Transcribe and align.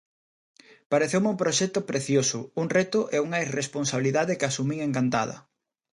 Pareceume 0.91 1.29
un 1.33 1.41
proxecto 1.43 1.79
precioso, 1.89 2.39
un 2.61 2.67
reto 2.77 2.99
e 3.15 3.17
unha 3.27 3.39
irresponsabilidade 3.45 4.37
que 4.39 4.47
asumín 4.47 4.79
encantada. 4.87 5.37